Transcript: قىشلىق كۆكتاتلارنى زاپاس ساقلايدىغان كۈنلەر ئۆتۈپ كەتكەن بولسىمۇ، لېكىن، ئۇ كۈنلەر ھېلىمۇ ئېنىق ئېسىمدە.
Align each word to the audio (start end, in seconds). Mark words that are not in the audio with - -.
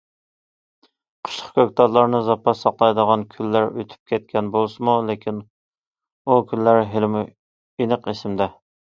قىشلىق 1.27 1.49
كۆكتاتلارنى 1.57 2.21
زاپاس 2.27 2.63
ساقلايدىغان 2.65 3.25
كۈنلەر 3.35 3.67
ئۆتۈپ 3.81 4.13
كەتكەن 4.13 4.49
بولسىمۇ، 4.55 4.95
لېكىن، 5.09 5.41
ئۇ 6.31 6.39
كۈنلەر 6.53 6.81
ھېلىمۇ 6.95 7.23
ئېنىق 7.83 8.11
ئېسىمدە. 8.13 8.49